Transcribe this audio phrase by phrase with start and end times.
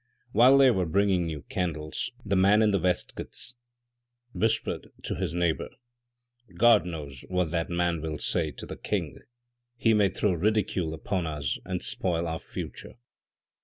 [0.31, 3.55] While they were bringing new candles, the man in the waistcoats,
[4.33, 5.69] whispered to his neighbour:"
[6.59, 9.19] God knows what that man will say to the king.
[9.77, 12.95] He may throw ridicule upon us and spoil our future."